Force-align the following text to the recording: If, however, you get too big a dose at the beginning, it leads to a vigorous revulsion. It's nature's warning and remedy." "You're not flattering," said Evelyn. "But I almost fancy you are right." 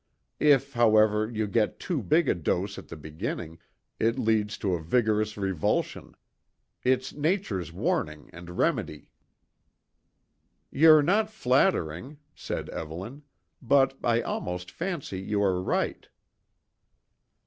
If, 0.39 0.73
however, 0.73 1.29
you 1.29 1.45
get 1.45 1.77
too 1.79 2.01
big 2.01 2.27
a 2.27 2.33
dose 2.33 2.79
at 2.79 2.87
the 2.87 2.95
beginning, 2.95 3.59
it 3.99 4.17
leads 4.17 4.57
to 4.57 4.73
a 4.73 4.81
vigorous 4.81 5.37
revulsion. 5.37 6.15
It's 6.83 7.13
nature's 7.13 7.71
warning 7.71 8.31
and 8.33 8.57
remedy." 8.57 9.09
"You're 10.71 11.03
not 11.03 11.29
flattering," 11.29 12.17
said 12.33 12.67
Evelyn. 12.69 13.21
"But 13.61 13.95
I 14.03 14.21
almost 14.23 14.71
fancy 14.71 15.19
you 15.19 15.43
are 15.43 15.61
right." 15.61 16.09